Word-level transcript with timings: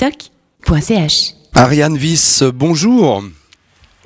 radiovostok.ch. 0.00 1.34
Ariane 1.54 1.96
Viss, 1.96 2.42
bonjour. 2.54 3.22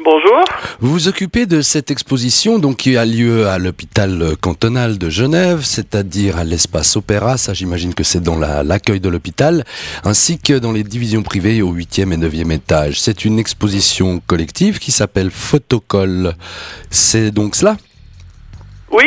Bonjour. 0.03 0.45
Vous 0.80 0.91
vous 0.91 1.08
occupez 1.08 1.46
de 1.46 1.60
cette 1.60 1.91
exposition 1.91 2.58
donc 2.58 2.76
qui 2.79 2.96
a 2.96 3.04
lieu 3.04 3.47
à 3.49 3.58
l'hôpital 3.58 4.36
cantonal 4.41 4.99
de 4.99 5.08
Genève, 5.10 5.60
c'est-à-dire 5.62 6.39
à, 6.39 6.44
l'espace 6.44 6.97
Opéra, 6.97 7.36
ça 7.36 7.52
j'imagine 7.55 7.94
que 7.94 8.02
c'est 8.05 8.20
dans 8.20 8.36
la- 8.39 8.62
l'accueil 8.62 9.00
de 9.00 9.09
l'hôpital, 9.09 9.64
ainsi 10.05 10.39
que 10.39 10.55
dans 10.55 10.73
les 10.73 10.82
divisions 10.82 11.23
privées 11.23 11.62
au 11.62 11.73
8e 11.73 12.12
et 12.12 12.16
9e 12.16 12.51
étage. 12.53 13.01
C'est 13.01 13.25
une 13.25 13.39
exposition 13.39 14.21
collective 14.27 14.79
qui 14.79 14.93
s'appelle 14.93 15.30
Photocall. 15.30 16.35
C'est 16.91 17.30
donc 17.30 17.55
cela? 17.55 17.77
Oui, 18.91 19.05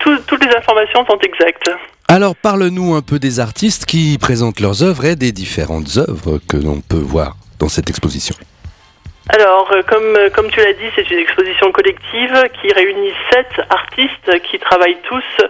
toutes 0.00 0.44
les 0.44 0.54
informations 0.56 1.04
sont 1.06 1.18
exactes. 1.22 1.70
Alors 2.10 2.34
parle-nous 2.34 2.94
un 2.94 3.02
peu 3.02 3.18
des 3.18 3.38
artistes 3.38 3.84
qui 3.84 4.16
présentent 4.18 4.60
leurs 4.60 4.82
œuvres 4.82 5.04
et 5.04 5.14
des 5.14 5.30
différentes 5.30 5.98
œuvres 5.98 6.38
que 6.48 6.56
l'on 6.56 6.80
peut 6.80 6.96
voir 6.96 7.34
dans 7.60 7.68
cette 7.68 7.90
exposition. 7.90 8.34
Alors, 9.28 9.70
euh, 9.72 9.82
comme, 9.82 10.16
euh, 10.16 10.30
comme 10.30 10.48
tu 10.48 10.58
l'as 10.58 10.72
dit, 10.72 10.88
c'est 10.96 11.10
une 11.10 11.18
exposition 11.18 11.70
collective 11.70 12.32
qui 12.62 12.72
réunit 12.72 13.12
sept 13.30 13.60
artistes 13.68 14.42
qui 14.50 14.58
travaillent 14.58 14.96
tous 15.02 15.46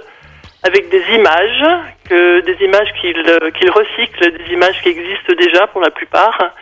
avec 0.64 0.88
des 0.88 1.04
images, 1.14 1.64
que, 2.10 2.40
des 2.40 2.64
images 2.64 2.92
qu'ils 3.00 3.24
euh, 3.28 3.52
qu'ils 3.52 3.70
recyclent, 3.70 4.36
des 4.36 4.52
images 4.52 4.82
qui 4.82 4.88
existent 4.88 5.34
déjà 5.38 5.68
pour 5.68 5.80
la 5.80 5.90
plupart, 5.90 6.54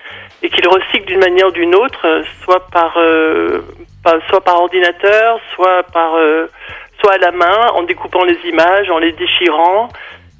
et 0.43 0.51
qu'ils 0.51 0.69
recyclent 0.69 1.07
d'une 1.07 1.21
manière 1.21 1.47
ou 1.47 1.53
d'une 1.53 1.75
autre, 1.75 2.23
soit 2.45 2.67
par, 2.69 2.99
soit 4.29 4.45
par 4.45 4.61
ordinateur, 4.61 5.41
soit 5.55 5.85
par 5.85 6.13
soit 7.01 7.15
à 7.15 7.19
la 7.19 7.33
main, 7.33 7.69
en 7.75 7.83
découpant 7.83 8.25
les 8.25 8.39
images, 8.45 8.91
en 8.91 8.99
les 8.99 9.13
déchirant. 9.13 9.89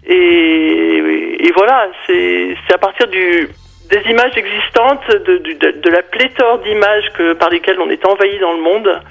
Et, 0.07 1.47
et 1.47 1.53
voilà, 1.53 1.89
c'est 2.07 2.57
à 2.73 2.79
partir 2.79 3.09
du, 3.09 3.49
des 3.91 4.11
images 4.11 4.37
existantes, 4.37 5.09
de, 5.09 5.39
de, 5.39 5.81
de 5.81 5.91
la 5.91 6.03
pléthore 6.03 6.59
d'images 6.61 7.11
par 7.39 7.51
lesquelles 7.51 7.81
on 7.81 7.91
est 7.91 8.05
envahi 8.07 8.39
dans 8.39 8.53
le 8.53 8.61
monde, 8.61 9.03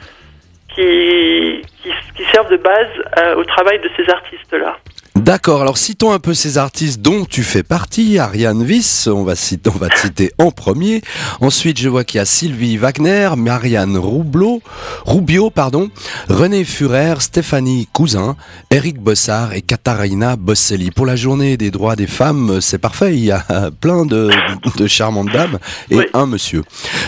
qui, 0.74 1.62
qui, 1.82 1.92
qui 2.16 2.24
servent 2.32 2.50
de 2.50 2.58
base 2.58 2.88
euh, 3.20 3.36
au 3.36 3.44
travail 3.46 3.80
de 3.80 3.90
ces 3.96 4.10
artistes-là. 4.10 4.78
D'accord, 5.26 5.62
alors 5.64 5.80
citons 5.80 6.12
un 6.12 6.20
peu 6.20 6.36
ces 6.36 6.60
artistes 6.60 7.02
dont 7.02 7.26
tu 7.26 7.42
fais 7.42 7.64
partie, 7.64 8.20
Ariane 8.20 8.64
Viss, 8.64 9.08
on 9.08 9.24
va, 9.24 9.36
citer, 9.36 9.72
on 9.74 9.78
va 9.80 9.90
te 9.90 9.98
citer 9.98 10.32
en 10.38 10.52
premier. 10.52 11.02
Ensuite, 11.42 11.80
je 11.80 11.90
vois 11.90 12.04
qu'il 12.04 12.20
y 12.20 12.22
a 12.22 12.26
Sylvie 12.26 12.78
Wagner, 12.78 13.32
Marianne 13.36 13.98
Roublot, 13.98 14.62
Rubio, 15.08 15.50
pardon, 15.50 15.90
René 16.30 16.64
Furer, 16.64 17.16
Stéphanie 17.22 17.88
Cousin, 17.92 18.36
Eric 18.70 19.00
Bossard 19.00 19.54
et 19.54 19.64
Katharina 19.64 20.36
Bosselli. 20.36 20.92
Pour 20.92 21.08
la 21.08 21.16
journée 21.16 21.58
des 21.58 21.72
droits 21.72 21.96
des 21.96 22.06
femmes, 22.06 22.62
c'est 22.62 22.78
parfait, 22.78 23.16
il 23.16 23.26
y 23.26 23.32
a 23.32 23.44
plein 23.82 24.06
de, 24.06 24.30
de 24.78 24.86
charmantes 24.88 25.32
dames 25.34 25.58
et 25.90 25.96
Oui. 25.98 26.06
un 26.14 26.28
monsieur. 26.28 26.64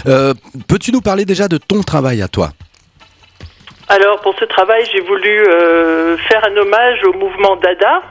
Euh, 0.07 0.33
Peux-tu 0.67 0.91
nous 0.91 1.01
parler 1.01 1.23
déjà 1.25 1.47
de 1.47 1.57
ton 1.59 1.83
travail 1.83 2.23
à 2.23 2.27
toi? 2.27 2.51
Alors, 3.89 4.19
pour 4.19 4.35
ce 4.37 4.45
travail, 4.45 4.83
j'ai 4.91 5.01
voulu 5.01 5.43
euh, 5.47 6.17
faire 6.17 6.43
un 6.45 6.57
hommage 6.57 7.03
au 7.05 7.13
mouvement 7.13 7.55
Dada, 7.55 8.01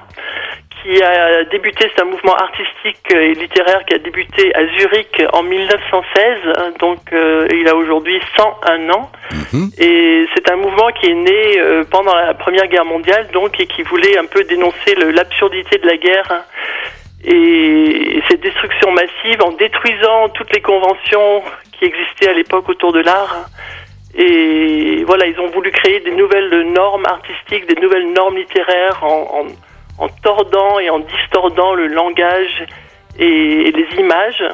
qui 0.82 1.02
a 1.02 1.44
débuté, 1.44 1.90
c'est 1.94 2.02
un 2.02 2.06
mouvement 2.06 2.34
artistique 2.34 3.12
et 3.12 3.34
littéraire 3.34 3.84
qui 3.84 3.94
a 3.94 3.98
débuté 3.98 4.54
à 4.54 4.66
Zurich 4.78 5.22
en 5.32 5.42
1916, 5.42 6.78
donc 6.78 6.98
euh, 7.12 7.46
il 7.50 7.68
a 7.68 7.74
aujourd'hui 7.74 8.20
101 8.36 8.90
ans. 8.90 9.10
Mhm. 9.32 9.70
Et 9.78 10.26
c'est 10.34 10.50
un 10.50 10.56
mouvement 10.56 10.88
qui 10.98 11.10
est 11.10 11.14
né 11.14 11.58
euh, 11.58 11.84
pendant 11.90 12.14
la 12.14 12.34
Première 12.34 12.68
Guerre 12.68 12.84
mondiale, 12.84 13.28
donc, 13.32 13.60
et 13.60 13.66
qui 13.66 13.82
voulait 13.82 14.16
un 14.16 14.26
peu 14.26 14.44
dénoncer 14.44 14.94
l'absurdité 14.94 15.78
de 15.78 15.86
la 15.86 15.96
guerre 15.96 16.30
hein, 16.30 16.42
et 17.24 18.22
cette 18.28 18.40
destruction 18.40 18.92
massive 18.92 19.42
en 19.42 19.52
détruisant 19.52 20.28
toutes 20.30 20.52
les 20.54 20.60
conventions 20.60 21.42
qui 21.72 21.84
existaient 21.84 22.28
à 22.28 22.32
l'époque 22.32 22.68
autour 22.68 22.92
de 22.92 23.00
l'art. 23.00 23.46
Et 24.18 24.85
voilà, 25.06 25.26
ils 25.26 25.38
ont 25.40 25.48
voulu 25.50 25.70
créer 25.70 26.00
des 26.00 26.10
nouvelles 26.12 26.72
normes 26.72 27.06
artistiques, 27.06 27.66
des 27.72 27.80
nouvelles 27.80 28.12
normes 28.12 28.36
littéraires 28.36 28.98
en, 29.02 29.46
en, 29.98 30.04
en 30.04 30.08
tordant 30.22 30.78
et 30.78 30.90
en 30.90 30.98
distordant 30.98 31.74
le 31.74 31.86
langage 31.86 32.64
et, 33.18 33.68
et 33.68 33.72
les 33.72 33.86
images. 33.98 34.44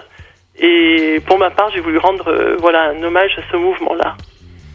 Et 0.59 1.21
pour 1.26 1.38
ma 1.38 1.50
part, 1.50 1.71
j'ai 1.75 1.81
voulu 1.81 1.99
rendre 1.99 2.28
euh, 2.28 2.56
voilà 2.60 2.91
un 2.91 3.03
hommage 3.03 3.32
à 3.38 3.43
ce 3.50 3.56
mouvement-là, 3.56 4.16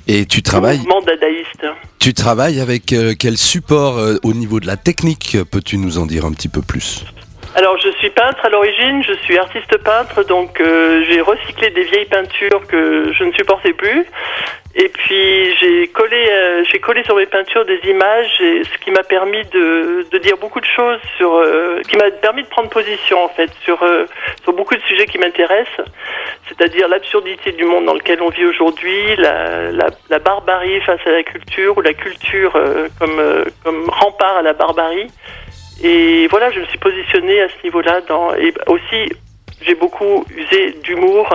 Et 0.08 0.26
tu 0.26 0.38
le 0.38 0.44
travailles, 0.44 0.78
mouvement 0.80 1.02
dadaïste. 1.02 1.66
tu 2.00 2.14
travailles 2.14 2.60
avec 2.60 2.92
euh, 2.94 3.14
quel 3.18 3.38
support 3.38 3.98
euh, 4.00 4.16
au 4.24 4.34
niveau 4.34 4.60
de 4.60 4.66
la 4.68 4.76
technique? 4.78 5.38
Peux-tu 5.52 5.78
nous 5.78 6.00
en 6.00 6.06
dire 6.08 6.26
un 6.26 6.32
petit 6.34 6.50
peu 6.50 6.62
plus? 6.62 7.06
Alors, 7.56 7.78
je 7.80 7.90
suis 8.00 8.10
peintre 8.10 8.44
à 8.46 8.50
l'origine, 8.50 9.02
je 9.04 9.14
suis 9.24 9.38
artiste 9.38 9.78
peintre, 9.84 10.24
donc 10.26 10.60
euh, 10.60 11.04
j'ai 11.08 11.22
recyclé 11.22 11.70
des 11.72 11.84
vieilles 11.84 12.06
peintures 12.06 12.66
que 12.68 13.12
je 13.14 13.24
ne 13.24 13.32
supportais 13.34 13.74
plus. 13.74 14.06
Et 14.80 14.90
puis 14.90 15.56
j'ai 15.58 15.88
collé, 15.88 16.30
euh, 16.30 16.64
j'ai 16.72 16.80
collé 16.80 17.04
sur 17.04 17.16
mes 17.16 17.26
peintures 17.26 17.66
des 17.66 17.80
images, 17.90 18.40
et 18.40 18.64
ce 18.64 18.78
qui 18.78 18.92
m'a 18.92 19.02
permis 19.02 19.44
de, 19.46 20.06
de 20.12 20.18
dire 20.20 20.38
beaucoup 20.38 20.60
de 20.60 20.68
choses 20.68 21.00
sur, 21.18 21.34
euh, 21.34 21.82
qui 21.90 21.98
m'a 21.98 22.12
permis 22.12 22.44
de 22.44 22.48
prendre 22.48 22.70
position 22.70 23.24
en 23.24 23.30
fait 23.30 23.50
sur 23.64 23.82
euh, 23.82 24.06
sur 24.44 24.54
beaucoup 24.54 24.76
de 24.76 24.82
sujets 24.82 25.08
qui 25.08 25.18
m'intéressent, 25.18 25.88
c'est-à-dire 26.48 26.88
l'absurdité 26.90 27.54
du 27.54 27.66
monde 27.66 27.86
dans 27.86 27.96
lequel 27.96 28.22
on 28.22 28.30
vit 28.30 28.46
aujourd'hui, 28.46 29.16
la, 29.16 29.72
la, 29.72 30.20
barbarie 30.20 30.80
face 30.82 31.02
à 31.08 31.12
la 31.12 31.24
culture 31.24 31.76
ou 31.76 31.82
la 31.82 31.94
culture 31.94 32.54
comme 33.00 33.46
comme 33.64 33.90
rempart 33.90 34.38
à 34.38 34.42
la 34.44 34.54
barbarie. 34.54 35.08
Et 35.84 36.28
voilà, 36.28 36.52
je 36.52 36.60
me 36.60 36.66
suis 36.66 36.78
positionnée 36.78 37.42
à 37.42 37.48
ce 37.50 37.64
niveau-là. 37.64 38.02
Dans, 38.02 38.34
et 38.36 38.54
aussi, 38.68 39.12
j'ai 39.62 39.76
beaucoup 39.76 40.24
usé 40.30 40.74
d'humour 40.84 41.30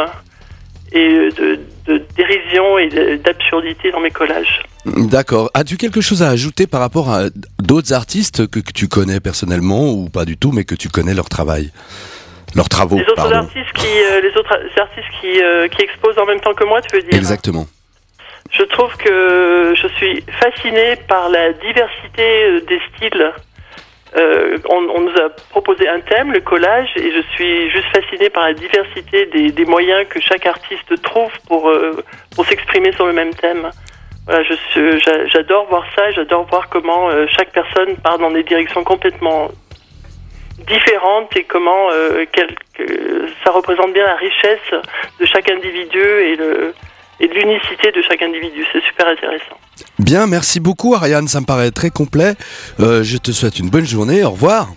et 0.93 1.31
de, 1.31 1.59
de 1.87 1.99
dérision 2.33 2.79
et 2.79 3.19
d'absurdité 3.19 3.91
dans 3.91 4.01
mes 4.01 4.11
collages. 4.11 4.63
D'accord. 4.87 5.51
As-tu 5.55 5.77
quelque 5.77 6.01
chose 6.01 6.23
à 6.23 6.29
ajouter 6.29 6.67
par 6.67 6.81
rapport 6.81 7.11
à 7.11 7.25
d'autres 7.61 7.93
artistes 7.93 8.47
que, 8.49 8.61
que 8.61 8.73
tu 8.73 8.89
connais 8.89 9.21
personnellement 9.21 9.91
ou 9.91 10.09
pas 10.09 10.25
du 10.25 10.37
tout, 10.37 10.53
mais 10.53 10.65
que 10.65 10.75
tu 10.75 10.89
connais 10.89 11.15
leur 11.15 11.29
travail? 11.29 11.71
Leurs 12.55 12.69
travaux, 12.69 12.97
les 12.97 13.03
autres 13.03 13.15
pardon. 13.15 13.37
artistes 13.37 13.73
qui, 13.75 13.87
euh, 13.87 14.21
les 14.21 14.37
autres 14.37 14.53
artistes 14.79 15.09
qui, 15.21 15.43
euh, 15.43 15.69
qui 15.69 15.83
exposent 15.83 16.19
en 16.19 16.27
même 16.27 16.41
temps 16.41 16.53
que 16.53 16.65
moi, 16.65 16.83
tu 16.83 16.95
veux 16.95 17.03
dire 17.03 17.15
Exactement. 17.15 17.67
Je 18.51 18.63
trouve 18.65 18.95
que 18.99 19.75
je 19.75 19.89
suis 19.97 20.23
fascinée 20.39 20.97
par 21.09 21.31
la 21.31 21.53
diversité 21.55 22.45
euh, 22.45 22.61
des 22.69 22.79
styles. 22.95 23.33
Euh, 24.17 24.59
on, 24.69 24.89
on 24.91 25.01
nous 25.01 25.17
a 25.17 25.31
proposé 25.51 25.89
un 25.89 26.01
thème, 26.01 26.33
le 26.33 26.41
collage, 26.41 26.91
et 26.97 27.11
je 27.13 27.23
suis 27.35 27.71
juste 27.71 27.87
fascinée 27.97 28.29
par 28.29 28.45
la 28.45 28.53
diversité 28.53 29.27
des, 29.27 29.51
des 29.53 29.65
moyens 29.65 30.07
que 30.09 30.21
chaque 30.21 30.45
artiste 30.47 31.01
trouve 31.03 31.33
pour, 31.49 31.71
euh, 31.71 32.05
pour 32.37 32.45
s'exprimer 32.47 32.93
sur 32.93 33.07
le 33.07 33.15
même 33.15 33.33
thème. 33.35 33.71
Voilà, 34.27 34.43
j'adore 35.29 35.67
voir 35.67 35.85
ça, 35.97 36.11
j'adore 36.13 36.45
voir 36.45 36.69
comment 36.69 37.09
euh, 37.11 37.27
chaque 37.37 37.53
personne 37.53 37.97
part 37.97 38.19
dans 38.19 38.31
des 38.31 38.43
directions 38.43 38.85
complètement 38.85 39.51
différentes 40.69 41.35
et 41.37 41.45
comment 41.45 41.89
euh, 41.91 42.25
quel- 42.33 42.55
que 42.75 43.29
ça 43.45 43.51
représente 43.51 43.93
bien 43.93 44.05
la 44.05 44.15
richesse 44.17 44.75
de 45.19 45.27
chaque 45.27 45.51
individu 45.51 46.01
et 46.01 46.37
le, 46.37 46.75
et 47.23 47.29
de 47.29 47.35
l'unicité 47.35 47.93
de 47.93 48.03
chaque 48.03 48.21
individu. 48.21 48.67
C'est 48.73 48.83
super 48.83 49.07
intéressant. 49.07 49.57
Bien, 49.99 50.27
merci 50.27 50.61
beaucoup 50.61 50.95
Ariane, 50.95 51.29
ça 51.29 51.41
me 51.41 51.47
paraît 51.47 51.71
très 51.71 51.91
complet. 51.91 52.35
Euh, 52.81 53.03
je 53.03 53.17
te 53.17 53.31
souhaite 53.31 53.59
une 53.59 53.71
bonne 53.71 53.87
journée, 53.87 54.25
au 54.25 54.31
revoir. 54.31 54.69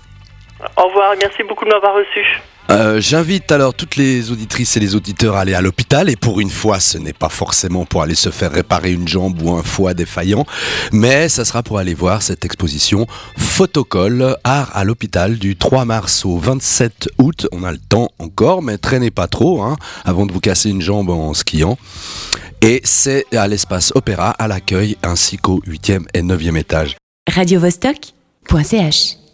Au 0.78 0.88
revoir, 0.88 1.14
merci 1.18 1.44
beaucoup 1.44 1.66
de 1.66 1.70
m'avoir 1.70 1.96
reçu. 1.96 2.24
Euh, 2.72 3.00
J'invite 3.00 3.52
alors 3.52 3.76
toutes 3.76 3.96
les 3.96 4.32
auditrices 4.32 4.76
et 4.76 4.80
les 4.80 4.96
auditeurs 4.96 5.36
à 5.36 5.42
aller 5.42 5.54
à 5.54 5.62
l'hôpital 5.62 6.10
et 6.10 6.16
pour 6.16 6.40
une 6.40 6.50
fois 6.50 6.80
ce 6.80 6.98
n'est 6.98 7.14
pas 7.14 7.30
forcément 7.30 7.86
pour 7.86 8.02
aller 8.02 8.16
se 8.16 8.32
faire 8.32 8.52
réparer 8.52 8.92
une 8.92 9.08
jambe 9.08 9.40
ou 9.44 9.52
un 9.52 9.62
foie 9.62 9.94
défaillant 9.94 10.46
mais 10.92 11.30
ça 11.30 11.46
sera 11.46 11.62
pour 11.62 11.78
aller 11.78 11.94
voir 11.94 12.24
cette 12.24 12.44
exposition 12.44 13.06
Photocall 13.38 14.38
Art 14.44 14.72
à 14.74 14.84
l'hôpital 14.84 15.38
du 15.38 15.56
3 15.56 15.86
mars 15.86 16.26
au 16.26 16.40
27 16.40 17.10
août 17.20 17.48
on 17.52 17.64
a 17.64 17.72
le 17.72 17.78
temps 17.78 18.10
encore 18.18 18.64
mais 18.64 18.80
traînez 18.80 19.12
pas 19.12 19.28
trop 19.28 19.62
hein, 19.62 19.78
avant 20.04 20.26
de 20.26 20.34
vous 20.34 20.40
casser 20.40 20.72
une 20.72 20.82
jambe 20.82 21.12
en 21.12 21.36
skiant 21.36 21.78
et 22.66 22.82
c'est 22.84 23.26
à 23.36 23.48
l'espace 23.48 23.92
opéra 23.94 24.32
à 24.32 24.48
l'accueil 24.48 24.98
ainsi 25.04 25.38
qu'au 25.38 25.62
8e 25.68 26.06
et 26.16 26.24
9e 26.24 26.58
étage 26.58 26.98
radiovostok.ch. 27.32 29.25